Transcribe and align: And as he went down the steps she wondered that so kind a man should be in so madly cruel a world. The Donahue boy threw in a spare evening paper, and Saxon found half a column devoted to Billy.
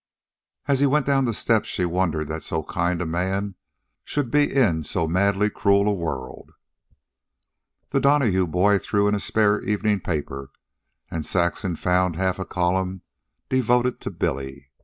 And 0.67 0.73
as 0.73 0.79
he 0.79 0.87
went 0.87 1.05
down 1.05 1.25
the 1.25 1.31
steps 1.33 1.69
she 1.69 1.85
wondered 1.85 2.27
that 2.27 2.41
so 2.43 2.63
kind 2.63 2.99
a 3.03 3.05
man 3.05 3.53
should 4.03 4.31
be 4.31 4.51
in 4.51 4.83
so 4.83 5.07
madly 5.07 5.47
cruel 5.47 5.87
a 5.87 5.93
world. 5.93 6.53
The 7.91 8.01
Donahue 8.01 8.47
boy 8.47 8.79
threw 8.79 9.07
in 9.07 9.13
a 9.13 9.19
spare 9.19 9.61
evening 9.61 9.99
paper, 9.99 10.49
and 11.11 11.23
Saxon 11.23 11.75
found 11.75 12.15
half 12.15 12.39
a 12.39 12.45
column 12.45 13.03
devoted 13.47 14.01
to 14.01 14.09
Billy. 14.09 14.71